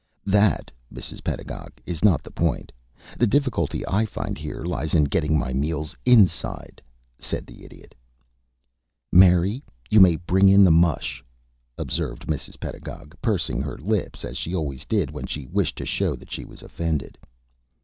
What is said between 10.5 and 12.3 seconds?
the mush," observed